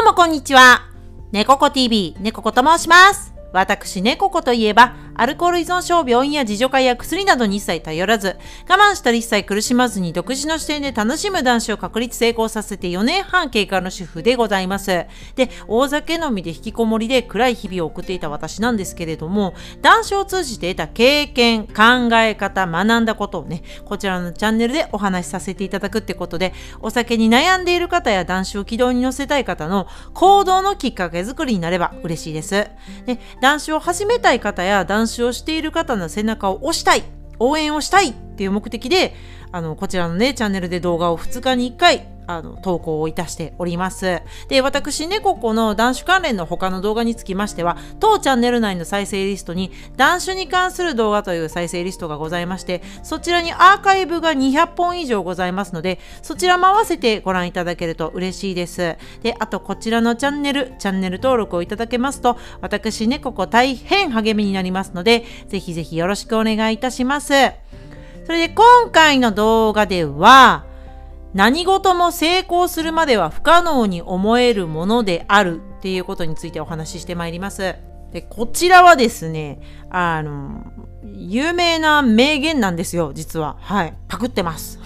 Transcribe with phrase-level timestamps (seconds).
[0.00, 0.82] うもこんにちは。
[1.32, 3.34] 猫子 TV、猫子と申します。
[3.52, 15.06] 私、猫子といえば、アルコール依存症、病院や自助会や薬などに一切頼らず、我慢したり一切苦しまずに独自の視点で楽しむ男子を確立成功させて4年半経過の主婦でございます。
[15.34, 32.68] で、大酒飲みで引きこもりで暗い日々を送っていた私なんですけれども、男子を通じて得た経験、考え方、学んだことをね、こちらのチャンネルでお話しさせていただくってことで、お酒に悩んでいる方や男子を軌道に乗せたい方の行動のきっかけ作りになれば嬉しいです。
[33.04, 37.02] で、男子を始めたい方や男子をしている方の背中を押したい、
[37.38, 39.14] 応援をしたいっていう目的で、
[39.50, 44.20] あの、こちらのね、チャンネルで動画を2日に1回、あの、投稿をいたしております。
[44.48, 58.96] で、私、猫子の男子関連の他の動画につきましては、当チャンネル内の再生リストに、男子に関する動画という再生リストがございまして、そちらにアーカイブが200本以上ございますので、そちらも合わせてご覧いただけると嬉しいです。
[59.22, 67.32] で、あと、こちらのチャンネル、チャンネル登録をいただけますと、私、猫子大変励みになりますので、ぜひぜひよろしくお願いいたします。
[68.26, 70.67] それで、今回の動画では、
[71.34, 77.76] 何事も成功するまでは不可能に思えるものであるっていうことについてお話ししてまいります。
[78.12, 80.64] で、こちらはですね、あの、
[81.02, 83.56] 有名な名言なんですよ、実は。
[83.60, 83.94] はい。
[84.08, 84.80] パクってます。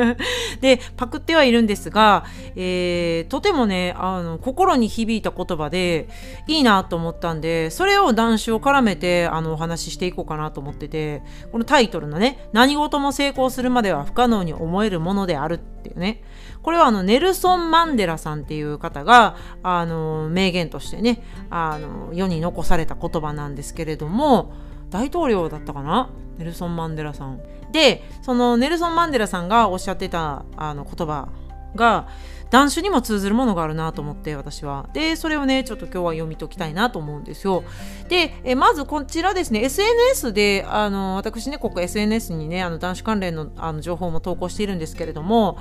[0.60, 6.08] で、パクってはいるんですが、えー、とてもね、あの、心に響いた言葉で、
[6.48, 16.22] いいなと思ったんで、それを男子を絡めて、あの、お話ししていこうかなと思ってて、このタイトルのね、何事も成功するまでは不可能に思えるものであるっていうね、
[16.62, 24.52] これはあの、ネルソン・マンデラさんっていう方が、あの、名言としてね、あの、世に残された言葉なんですけれども、
[24.90, 26.10] 大統領だったかな？
[26.38, 27.40] ネルソン・マンデラさん。
[27.72, 31.28] で、そのネルソン・マンデラさんがおっしゃってたあの言葉
[31.74, 32.08] が、
[32.50, 34.88] 男子にも通ずるものがあるなと思って私は。
[34.92, 37.64] で、それをね、ちょっと今日は読み解きたいなと思うんですよ。
[38.08, 45.58] で、えまずこちらですね、SNS で、あの、私ね、ここ SNS にね、あの男子関連のあの情報も投稿しているんですけれども、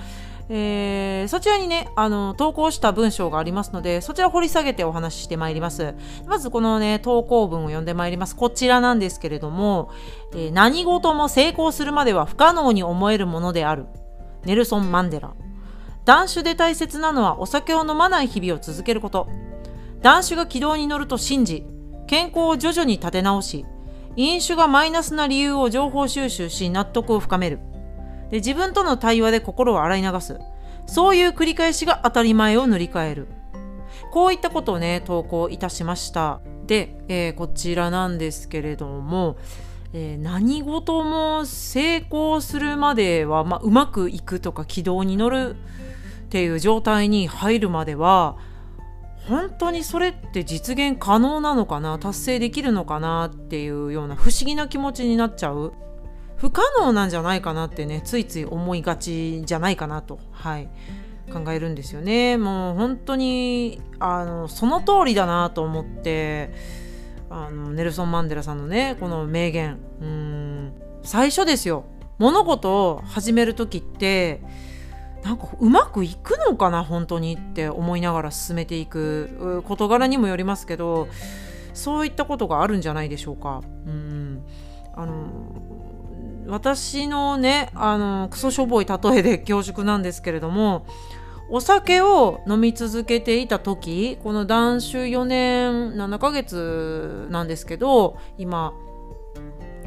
[0.50, 5.96] えー、そちらにね、あの、投稿した文章がありますので、そちら掘り下げてお話ししてまいります。
[6.28, 8.36] まずこのね、投稿文を読んでまいります。
[8.36, 9.90] こちらなんですけれども、
[10.34, 13.88] えー何事も成功するまでは不可能に思えるものである。
[14.46, 15.34] ネルソン・マンデラ。
[16.06, 19.30] 断酒で大切なのはお酒を飲まない日々を続けること。
[20.02, 21.66] 断酒が軌道に乗ると信じ、
[22.08, 23.66] 健康を徐々に立て直し、
[24.16, 27.60] 飲酒がマイナスな理由を情報収集し納得を深める。
[28.34, 30.40] で自分との対話で心を洗い流す。
[30.88, 33.28] そういう繰り返しが当たり前を塗り替える。
[34.12, 36.42] こういったことをね、投稿いたしました。
[36.66, 39.38] で、えーこちらなんですけれども、
[39.94, 45.56] えー何事も成功するまでは、まあ、うまくいくとか軌道に乗る
[46.26, 48.38] っていう状態に入るまでは
[49.28, 52.00] 本当にそれって実現可能なのかな？
[52.00, 53.26] 達成できるのかな？
[53.26, 55.74] っていうような不思議な気持ちになっちゃう
[56.44, 60.68] 不可能なんじゃないかなってねついつい思いがちじゃないかなとはい
[61.32, 66.54] 考えるんですよねもう本当にあのその通りだなと思って
[67.30, 70.74] あのネルソン・マンデラさんのねこの名言うん
[71.04, 71.86] 最初ですよ
[72.18, 74.42] 物事を始める時って
[75.24, 81.08] なんかうまくいくのかな本当にって思いながら進めていく事柄にもよりますけど
[81.74, 83.62] そういったことがあるんじゃないでしょうか。
[83.88, 84.44] うん
[84.96, 85.73] あの
[86.48, 90.86] 私のねあのクソしょぼい例えで恐縮なんですけれども
[91.50, 98.74] お酒を飲み続けていた時この断酒4年7ヶ月なんですけど今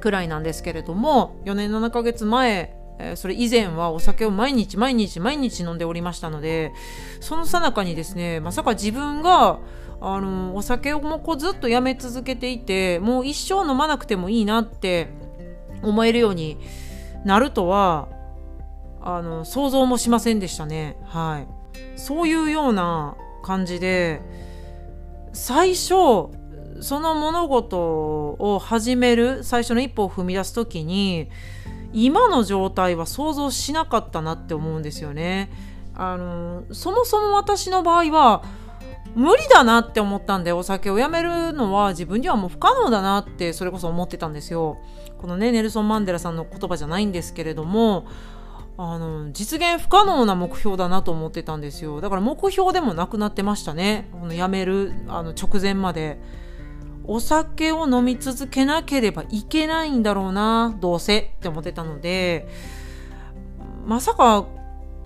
[0.00, 2.76] くらいなんですけれども4年7ヶ月前
[3.16, 6.72] それ以前はお酒を毎日毎日毎日飲んでおりましたので
[7.20, 9.58] その最中にですねまさか自分が
[10.00, 15.08] あのお酒をもうこうずっとやめ続けていてもう一生飲まなくてもいいなって
[15.82, 16.58] 思えるように
[17.24, 18.08] なるとは
[19.00, 24.20] あの想像もしませんでしたねはいそういうような感じで
[25.32, 26.34] 最初
[26.80, 31.28] その物事を始める最初の一歩を踏み出す時に
[31.92, 35.50] 今の状態は想像しなかったなって思うんですよね。
[35.94, 38.44] あのそもそも私の場合は
[39.14, 44.76] 無理だなって思ったんでお酒をやめるのは自分にはもう不可能だなってそれこそ思ってたんですよ。
[45.18, 48.06] このねネルソン・マンデラさんの言葉じゃないんですけれども
[48.78, 52.00] あの実現不可能な目標だなと思ってたんですよ。
[52.00, 54.08] だから目標でもなくなってましたね。
[54.12, 56.18] このやめるあの直前まで。
[57.08, 62.48] お酒を飲み続けなければいけないんだろうなどうせって思ってたので
[63.86, 64.46] まさか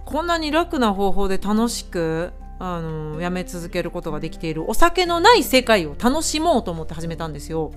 [0.07, 7.73] こんなに楽な方法で楽しくあのやめ続けることができているお酒のない世界を楽しもうと思って始めたんですよ。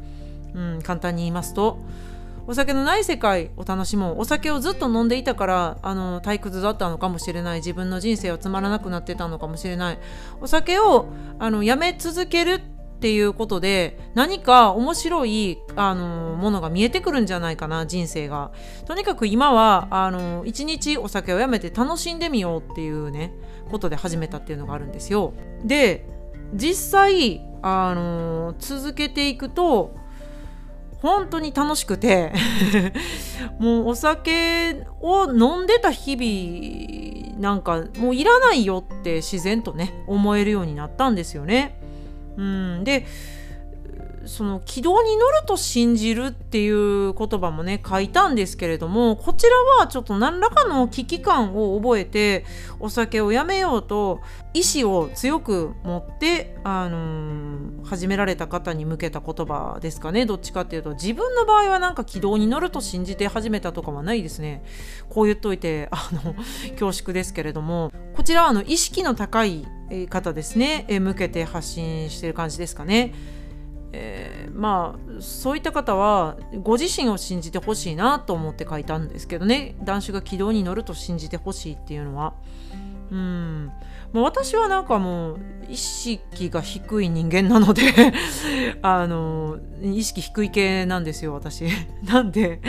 [0.53, 1.79] うん、簡単に言いますと
[2.47, 4.19] お酒のない世界を楽しもう。
[4.19, 7.59] お酒をずっと飲んでいたからあの退屈だったのかもしれない。
[7.59, 9.99] 自分の人生はつまらなくなってたのかもしれない。
[10.41, 11.07] お酒を
[11.39, 12.59] あのやめ続けるっ
[13.03, 18.51] ていうことで何か面白いあのものが見えてくるんじゃないかな人生が。
[18.85, 23.33] とにかく今はあの一日お酒をやめて楽しんでみようっていうね
[23.71, 25.33] ことで始めたっていうのがあるんですよ。
[25.65, 26.07] で
[26.53, 29.95] 実際あの続けていくと
[31.03, 32.31] 本当に楽しくて
[33.59, 41.77] もうお酒を飲んでた日々なんかもういらないよって自然とね思えるようになったんですよね。
[42.37, 43.05] うん、で
[44.25, 52.45] その軌道に乗ると信じるっていう言葉もね書いたんですけれどもこちらはちょっと何らかの危機感を覚えて
[52.79, 54.21] お酒をやめようと
[54.53, 60.27] 意志を強く持って、あのー、始められた方に向けた言葉ですかね。
[60.27, 64.63] どっちかっていうと自分の場合はなんか軌道に乗ると信じて始めたとかはないですね。
[65.09, 66.35] こう言っといてあの
[66.71, 69.65] 恐縮ですけれどもこちらはあの意識の高い
[70.09, 70.85] 方ですね。
[70.87, 73.13] 向けて発信してる感じですかね。
[73.93, 79.75] えー、まあそういった方はご自身を信じてほしいなと思って書いたんですけどね。
[79.83, 82.33] 男子が軌道に乗ると信じてほしいっていうのは。
[83.13, 83.71] うん。
[84.11, 85.39] もう私はなんかもう
[85.69, 87.81] 意識が低い人間なので
[88.81, 91.65] あの意識低い系なんですよ私。
[92.03, 92.59] なんで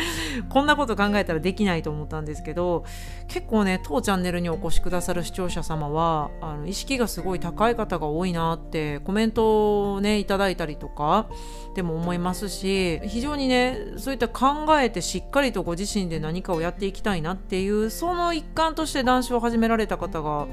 [0.50, 2.84] こんなこと考えたらできないと思ったんですけど
[3.28, 11.26] 結構ね当チャンネルにお越しくださる視聴者様はあの意識がすごい高い方が多いなってコメントをねいただいたりとか
[11.74, 20.46] でも思いますし非常にねそういった考えてしっかりとご自身で何かをやっていきたいなっていうその一環として男子を始められた方が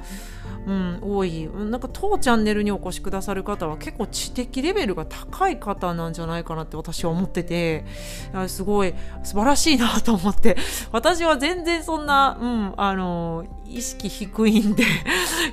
[0.68, 1.50] うん、多い。
[1.54, 7.86] なんか当チャンネルにお越しくださる方は結構知的レベルが高い方なんじゃないかなって私は思ってて
[8.48, 8.94] すごい
[9.24, 10.58] 素晴らしいなと思って。
[10.92, 14.84] 私は全然そんな、うん、あの意識低いんで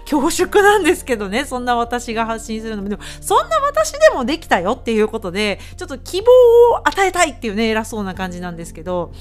[0.00, 1.45] 恐縮なんですけどね。
[1.45, 2.89] そんな私が発信するのも。
[2.89, 6.27] でもそんな私でもできたよっていうことでちょっと希望
[6.73, 9.12] を与えたいっていうね偉そうな感じなんですけど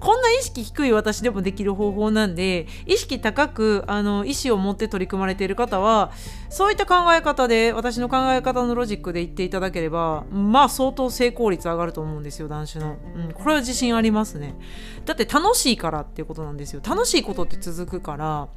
[0.00, 6.12] こんな意識低い私でもできる方法なんで意識高くあの意思を持って取り組まれまれている方は
[6.48, 14.54] そういった考え方で私の考え方のロジックで言っていただければまあ相当成功率上がると思うんですよ男子の、うん、これは自信ありますね。
[15.04, 16.80] だって楽しいからっていうことなんですよ。
[16.86, 18.48] 楽しいことって続くから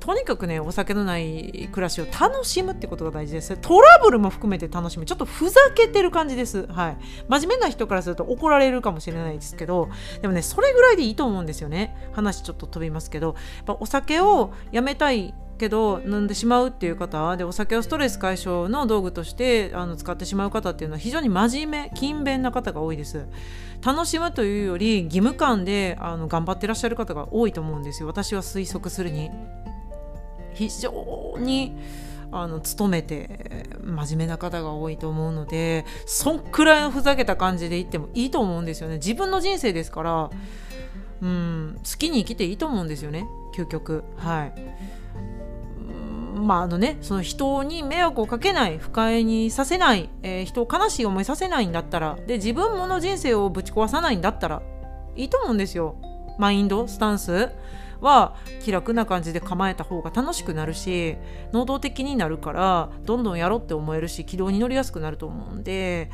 [0.00, 3.56] とにかくねお酒のない暮らしを楽しむってことが大事です。
[3.56, 5.04] トラブルも含めて楽しむ。
[5.04, 6.66] ちょっとふざけてる感じです。
[6.68, 6.96] はい。
[7.28, 9.88] 真面目な人からすると怒られるかもしれないですけど
[10.22, 12.10] でもねそれぐらいでいいと思うんですよね。
[12.12, 13.34] 話ちょっと飛びますけど。
[13.56, 23.26] やっぱお酒をやめたいけど飲んでしまうっていう方でお酒をストレス解消の道具としてあの使ってしまう方っていうのは非常に真面目勤勉な方が多いです。
[23.84, 28.08] 楽しむというより義務感であの頑張ってらっしゃる方が多いと思うんですよ。
[28.08, 29.30] 私は推測するに。
[30.54, 31.76] 非常に
[32.32, 38.96] あの勤めて真面目な方が多いと思うのでそんくらいのふざけた感じで言ってもいいと思うんですよね。
[38.96, 40.30] 自分の人生ですから
[41.20, 44.04] うん好きに生きていいと思うんですよね究極。
[44.16, 44.52] はい。
[46.38, 54.62] まああのね、その人に迷惑をかけない不快にさせない、えー、人を悲しい思いさせないんだったらで自分もの人生をぶち壊さないんだったら
[55.16, 55.96] いいと思うんですよ。
[56.38, 57.50] マインドスタンス。
[58.00, 61.16] は気楽な感じで構えた方が楽しくなるし
[61.52, 66.10] 能動的になるからどんどんやろうって思えるし軌道に乗りやすくなると思うんで、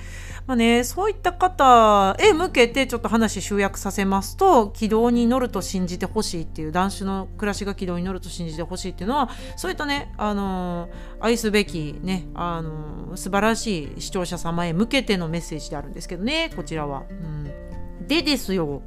[0.47, 10.89] まあね、そういった方へ向けてちょっと話集約させますと軌道に乗ると信じてほしいっていう男子の暮らしが軌道に乗ると信じてほしいっていうのはそういったね、あの
[11.21, 17.05] 愛すべきね、あの素晴らしい視聴者様へ向けてのメッセージであるんですけどねこちらは。
[17.11, 18.83] うん、でですよ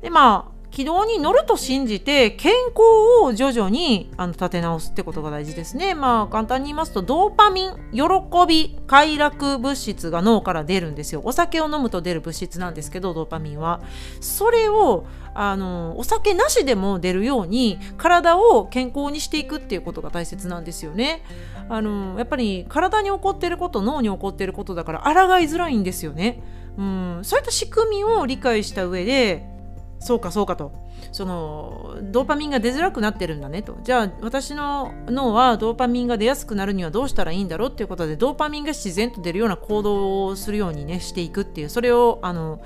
[0.00, 2.82] でまあ軌道に乗ると信じて健康
[3.22, 5.94] を徐々にあの立て直すってことが大事ですね。
[5.94, 8.02] まあ簡単に言いますとドーパミン喜
[8.48, 11.22] び快楽物質が脳から出るんですよ。
[11.22, 13.82] お酒を飲むと出る物質なんですけどドーパミンは。
[14.20, 21.22] それをあのお酒なしでも出るように体を健康にしていくっていうことが大切なんですよね。
[21.68, 26.42] あのやっぱり体に起こってること脳に起こってることだから抗いづらいんですよね。
[26.76, 29.53] うん、そういった仕組みを理解した上で
[29.98, 30.72] そうかそうかと。
[31.12, 33.76] そのドーパミンが出づらくなってるんだねと。
[33.82, 42.60] じゃあ私の脳はドーパミンが出やすくなるにはどうしたらいいんだろうっていうことでドーパミンが自然と出るような行動をするようにねしていくっていうそれをあの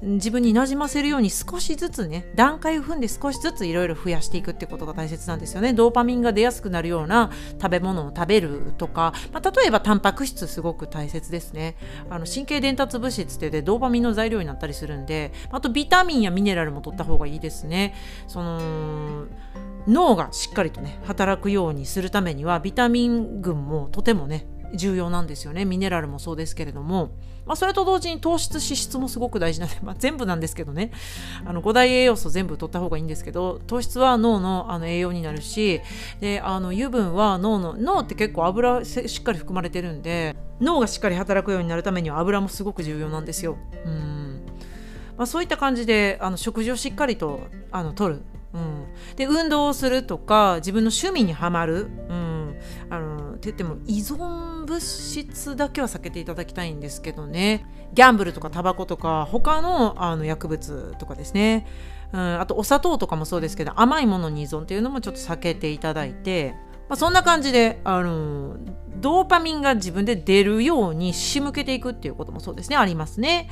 [0.00, 5.72] 自分になじませるように少しずつね段階を踏んで少しずついろいろ増やしていくってことが大切なんですよね。
[5.72, 11.76] ドーパミンが出やすくなるような食べ物を食べるとか、まあ、例えばタンパク質すごく大切ですね。
[12.10, 17.94] あの神経伝達物質ってでドーパミンの材料になったりするんであとビタミンやミネラルも取った方がいいですね。
[18.28, 19.26] その
[19.86, 25.64] 脳がしっかりとね働くようにするためにはビタミン群もとてもね重要なんですよね。
[25.64, 27.10] ミネラルもそうですけれども、
[27.48, 30.90] まあ、それと同時に糖質脂質もすごく大事なんで、 まあ、全部なんですけどね。
[31.46, 35.80] あの5大栄養素全部取った方がいいんですけど糖質は脳のあの栄養になるし
[36.20, 43.56] であの油分は脳の脳って結構油しっかり含まれてるんで脳がしっかり働くようになるためには油もすごく重要なんですよ。
[43.84, 44.42] うん。
[45.16, 47.40] まあ、そういった感じであの食事をしっかりと
[47.72, 48.22] あの取る。
[48.54, 48.86] うん、
[49.16, 52.12] で運動をするとか自分の趣味にはまる、う、
[53.50, 57.66] 言っても依存物質だけは避けていただきたいんですけどね。
[57.94, 61.66] ギャンブルとかタバコとか他のあの薬物とかですね、
[62.12, 66.54] うん、あとお砂糖とかもそうですけど甘いものに依存っていうのもちょっと避けていただいて、
[66.88, 68.56] まあ、そんな感じであの
[69.00, 72.76] ドーパミンが自分で出るように仕向けていくっていうこともそうですね。
[72.76, 73.48] ありますね。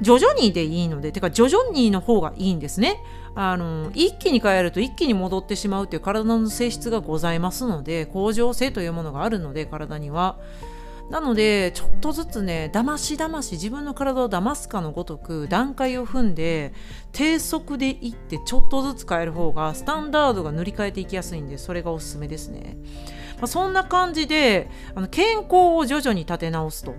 [0.00, 3.02] 徐々にでいいのでてか徐々にの方がいいんですね。
[3.34, 10.38] あの一気に変えると一気に戻ってしまうという体の性質がございますので恒常性というものがあるので体には。
[11.10, 16.72] なのでちょっとずつねだましだまし自分の体をだますかのごとく段階を踏んで
[17.12, 22.76] 低速でいってちょっとずつ変える方がスタンダードが塗り替えていきやすいんでそれがおすすめですね、
[23.36, 26.94] まあ、そんな感じであの健康を徐々に立て直すと。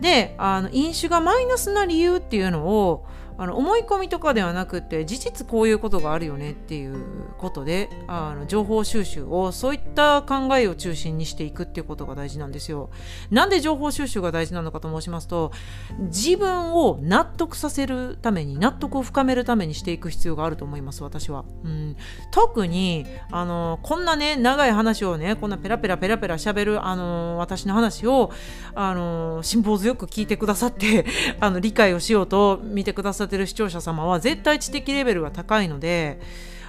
[0.00, 3.06] であの飲酒がマイナスな理由っていうのを
[3.36, 7.04] あの思い込みとかではなくて事実こういうことがあるよねっていう
[7.38, 12.90] ことであの情報収集をそういった考えを中心にしていくっていうことが大事なんですよ。
[13.30, 15.52] なんで情報収集が大事なのかと申しますと
[15.98, 21.44] 自分を納得させるために納得を深めるためにしていく必要があると思います私は。
[21.64, 21.96] うん、
[22.30, 28.30] 特にあのこんなね長い話をねこんなペラペラペラペラ喋るあの私の話を
[28.74, 31.06] あの辛抱強く聞いてくださって
[31.40, 36.20] あの理解をしようと見てくださってる視聴者様は絶対知的レベルが高いので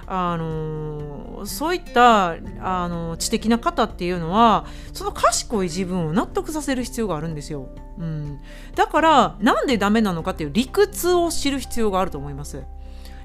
[0.06, 8.40] あのそういったあの知的な方っていうのはその賢い自分を納得させる必要があるんですよ、うん、
[8.76, 12.62] だからなんでダメなのかっていう理屈を知る必要があると思います。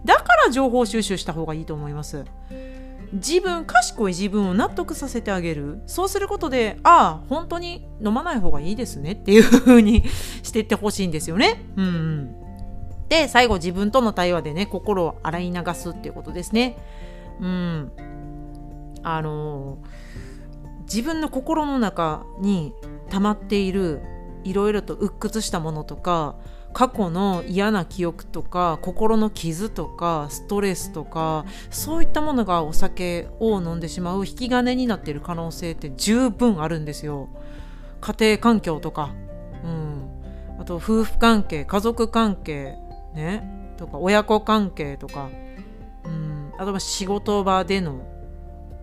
[0.03, 2.25] だから情報収集した方がいいと思います。
[3.13, 5.81] 自分賢い自分を納得させてあげる。
[5.85, 10.05] そうすることでああ本当に飲まない方がいいですねっていう風に
[10.43, 11.63] していってほしいんですよね。
[11.75, 12.35] うん、うん。
[13.11, 16.77] で最後自分との対話でね心を洗い流すっていうことですね。
[17.41, 17.91] うん
[19.03, 19.79] あの
[20.83, 22.73] 自分の心の中に
[23.09, 24.01] 溜まっている
[24.45, 26.37] いろいろと鬱屈したものとか
[26.71, 37.27] 過去の嫌な記憶とか心の傷とかストレスとかそういったものがお酒を飲んでしまう引き金になっている可能性って十分あるんですよ。
[37.99, 39.13] 家庭環境とか、
[39.65, 42.77] うん、あと夫婦関係家族関係
[43.13, 45.29] ねとか親子関係とか
[46.05, 48.07] うんあとは仕事場での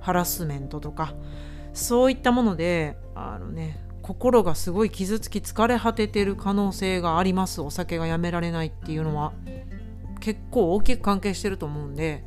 [0.01, 1.15] ハラスメントとか
[1.73, 7.61] そういったものであのね心がすごい傷つき疲れ果ててる可能性があります。
[7.61, 9.35] お酒がやめられないっていうのは
[10.21, 12.25] 結構大きく関係してると思うんで、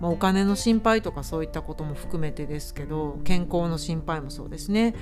[0.00, 4.94] まあ、お金の心配とかそういったことも含めてですけど健康の心配もそうですね。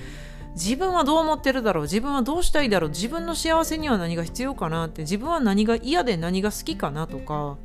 [0.54, 7.56] 自分はどう思ってるだろう自分はどうしたいだろう自分の幸せには何が必要かなって自分は何が嫌で何が好きかなとか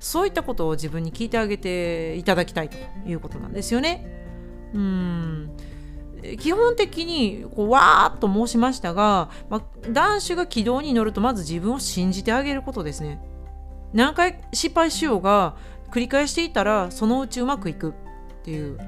[0.00, 4.06] そういったことを自分に聞いてあげていただきたいということなんですよね。
[4.74, 5.50] うん
[6.38, 13.20] 基本的にこうわーっと申しましたが、まあ、男子が軌道に乗るとまず自分を信じてあげることですね。
[13.92, 15.56] 何回失敗しようが
[15.90, 17.94] 繰り返していたらそのうちうまくいくっ
[18.42, 18.78] ていう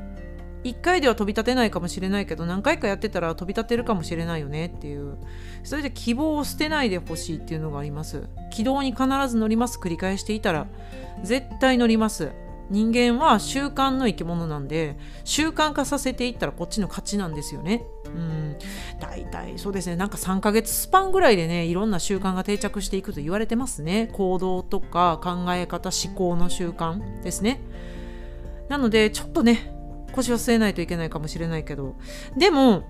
[0.65, 5.17] 1回では飛び立てないかもしれないけど何回かやってたら飛び立てるかもしれないよねっていう。
[5.65, 8.29] それで希望を捨てないでほしいっていうのがあります。
[8.51, 9.79] 軌道に必ず乗ります。
[9.79, 10.67] 繰り返していたら。
[11.23, 12.33] 絶対乗ります。
[12.71, 17.83] 人間は習慣の生き物なんで習慣化させていったらこっちの勝ちなんですよね。
[18.07, 18.57] うん。
[19.01, 19.97] 大体そうですね。
[19.97, 24.09] なんか3ヶ月スパンぐらいでねいろんな習慣が定着していくと言われてますね。
[24.13, 27.61] 行動とか考え方思考の習慣ですね。
[28.69, 29.75] なのでちょっとね
[30.11, 31.97] 腰は据えないといけないかもしれないけど
[32.37, 32.85] でも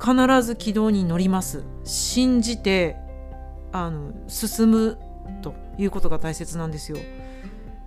[0.00, 1.64] 必ず軌道に乗ります。
[1.84, 2.96] 信じて
[3.72, 4.98] あの進む
[5.42, 6.98] ということが大切なんですよ。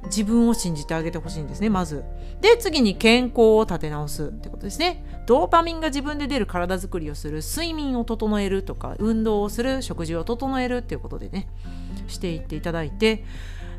[0.06, 2.04] 自分を信じてあげてほしいんですねまず。
[2.40, 5.04] で次に健康を立て直すってことですね。
[5.26, 11.50] ドーパミンが自分で出る体づくりをする睡眠を整えるとか運動をする食事を整えるっていうことでね
[12.08, 13.26] していっていただいて。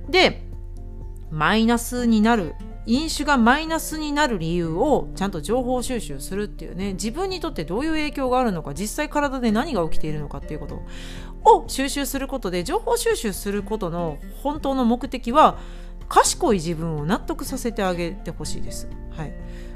[0.09, 0.48] で
[1.31, 2.55] マイナスになる
[2.87, 6.95] 飲酒がマイナスになる理由をちゃんと情報収集するっていうね。
[6.95, 10.83] 自分にとってどういう影響があるのか実際体で何が起きているのかっていうこと
[11.45, 15.59] を収集することで情報収集することの本当の目的は
[16.09, 18.89] 賢い自分を納得させてあげてほしいです。
[19.11, 19.35] はい。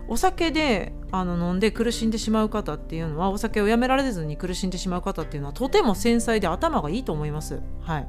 [0.09, 8.09] お酒であの飲んで苦しんでしまう方っていうのはお酒をやめられずに苦しんでしまう方っていうのはとても繊細で頭がいいと思います、はい、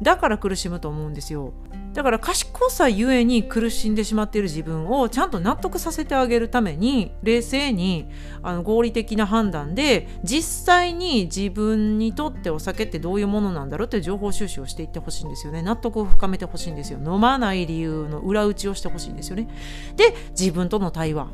[0.00, 1.52] だから苦しむと思うんですよ。
[1.94, 8.10] だから賢さゆえに苦しんでしまっている自分をちゃんと納得させてあげるために冷静に
[8.42, 15.62] あの合理的な判断で実際に自分にとってお酒ってどういうものなんだろうって情報収集をしていってほしいんですよね。
[15.62, 16.98] 納得を深めてほしいんですよ。
[16.98, 19.48] 飲まない理由の裏打ちをしてほしいんですよね。
[19.94, 21.28] で自分との対話。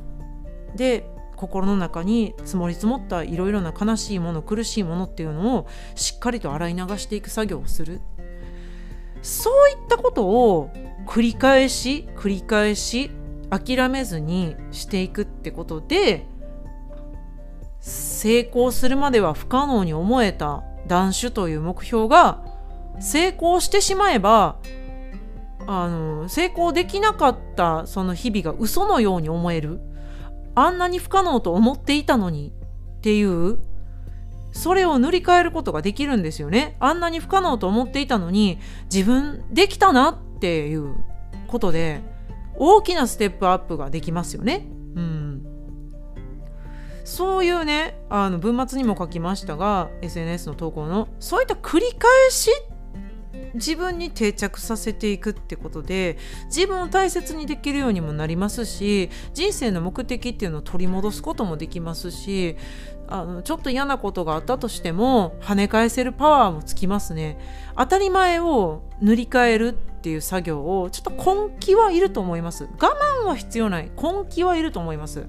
[0.77, 8.03] で心の中に積もり積もったいろいろな悲しいもの苦しいものっていうのをしっかりと洗い流していく作業をする。
[9.23, 10.71] そういったことを
[11.07, 13.11] 繰り返し繰り返し
[13.51, 16.27] 諦めずにしていくってことで
[17.81, 22.45] 成功するまでは不可能に思えた断酒という目標が
[23.01, 24.59] 成功してしまえば
[25.67, 29.81] あの成功できなかったその日々が嘘のように思える。
[30.55, 32.53] あんなに不可能と思っていたのに
[32.99, 33.59] っていう
[34.53, 36.77] それを塗り替えることができるんですよね。
[36.81, 38.59] あんなに不可能と思っていたのに
[38.93, 40.97] 自分できたなっていう
[41.47, 42.01] ことで
[42.57, 44.67] 大きなステップアップができますよね。
[44.95, 45.47] うん。
[47.05, 52.51] そういうねあの文末にも書きましたが SNS の投稿のそういった繰り返し
[53.55, 62.57] 自分に定着させていくってことで自分を大切にできるようにもなりますし人生の目的っていうのを取り戻すこともできますし
[63.11, 67.39] あのちょっと嫌なことがあったとしても跳ね返せるパワーもつきますね。
[67.77, 72.65] 当たり前を塗り替えるっていう作業をちょっと根気はいると思います。
[72.65, 73.91] 我慢は必要ない。
[73.97, 75.27] 根気はいると思います。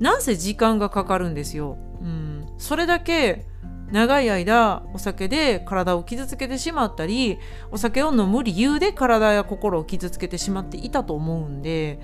[0.00, 3.46] なんせ時間がかかるんですよ、うん、それだけ
[3.90, 7.38] 長い間お酒で体を傷つけてしまったり
[7.70, 12.00] お酒を飲む理由で体や心を傷つけてしまっていたと思うんで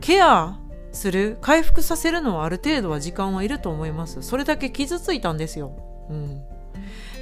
[0.00, 0.58] ケア
[0.92, 4.22] する回復させるのはある程度は時間はいると思います。
[4.22, 5.76] それだけ傷ついたんですよ、
[6.10, 6.42] うん、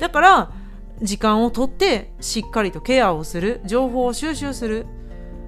[0.00, 0.52] だから
[1.00, 4.87] 時間をとってしっかりとケアをする情報を収集する、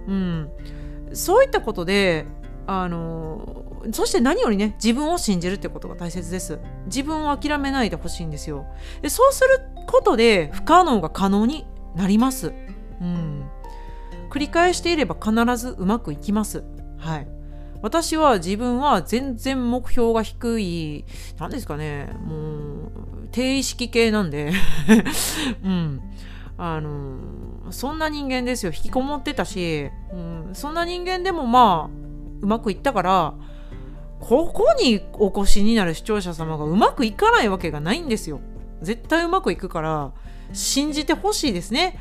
[0.06, 0.50] うん、
[1.12, 2.26] そういったことで
[2.66, 6.60] あのそして何よりね自分を信じるってことが大切です。
[6.86, 8.66] 自分を諦めないでほしいんですよ。
[9.02, 9.58] でそうする
[9.88, 12.54] ことで不可能が可能になります。
[13.00, 13.50] うん。
[14.30, 16.62] 繰り返していれば必ずうまくいきます。
[16.96, 17.28] はい。
[17.82, 21.04] 私は自分は全然目標が低い
[21.38, 24.52] 何ですかねもう低意識系なんで
[25.64, 26.00] うん
[26.56, 32.02] あのそんな人間ですよ引きこもってたし、うん、そんな人間でもまあ
[32.40, 33.34] うまくいったから
[34.20, 38.40] ここにお越しになる視聴者様がうまくいかないわけがないんですよ。
[38.80, 40.12] 絶対うまくいくから
[40.52, 41.98] 信じてほしいですね。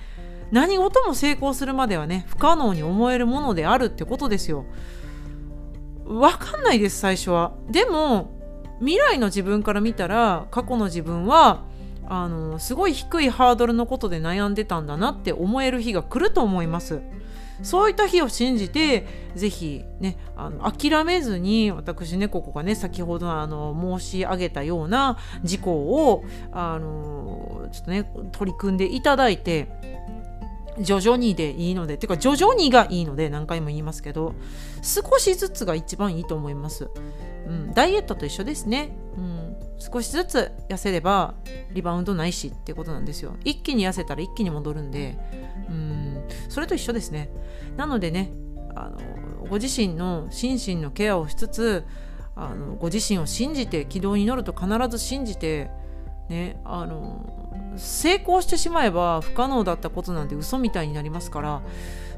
[0.52, 4.66] 何事も成功するまではね不可能に思えるものであるってことですよ。
[6.20, 7.54] わかんないです最初は。
[7.70, 8.32] でも
[8.80, 11.64] 未来の自分から見たら過去の自分は
[12.08, 17.02] あのすごい低いハードルのことで悩んでたんだなって思える日が来ると思います。
[17.64, 29.68] そういった日を信じてぜひねあの諦めずに私ねここがね先ほどあの申し上げたような事項をあのちょっとね取り組んでいただいて
[30.80, 34.36] 徐々にでいいのでてか徐々にがいいので何回も言いますけど
[34.82, 36.90] 少しずつが一番いいと思います、
[37.48, 41.36] うん、ダイエットと一緒ですね、うん、少しずつ痩せれば
[41.74, 43.36] リバウンドないしってことなんですよ。
[43.44, 45.18] 一気に痩せたら一気に戻るんで
[45.70, 47.30] うんそれと一緒ですね。
[47.78, 48.32] なのでね
[48.76, 51.84] あのご自身の心身のケアをしつつ
[52.36, 55.70] あのご自身を信じて軌道に乗ると必ず信じて
[56.30, 57.41] ねあの
[57.76, 61.62] 成功してしまえば不可能だったことなんて嘘みたいになりますから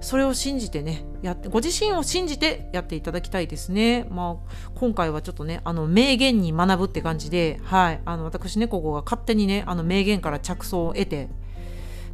[0.02, 4.06] それを信じてねやってご自身を信じてやっていただきたいですね。
[4.10, 11.30] まあ、今回はちょっとねあの名言に学ぶって感じで、はい、あの私ねここが勝手にねあの名言から着想を得て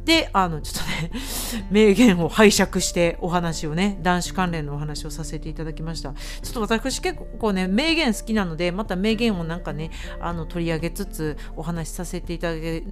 [0.04, 1.10] で、あの、ちょっとね、
[1.70, 6.12] 名言を拝借してお話をね、男子関連のお話をさせていただきました。
[6.12, 12.48] ちょっと私結構ね、名言好きなので、また名言をなんかね、あの、取り上げつつお話しさせていた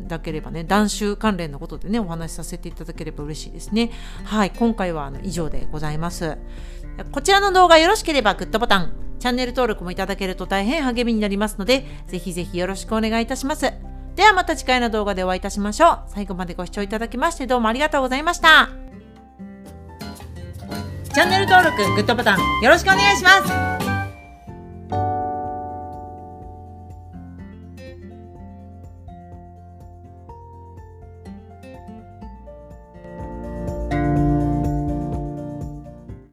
[0.07, 3.91] だければね、男子関連のことでね、お話しさせていただければ嬉しいですね。
[4.25, 6.37] はい、今回はあの以上でございます。
[7.13, 13.88] こちらの動画よろしければグッドボタン、チャンネル登録もいただけると大変励みになりますので、ぜひぜひよろしくお願いいたします。
[14.19, 15.99] ではまた次回の動画でお会いいたしましょう。
[16.09, 18.69] 最後までご視聴いただきましてどうもありがとうございました。
[21.15, 23.31] チャンネル登録、グッドボタンよろしくお願いしま
[23.77, 23.78] す。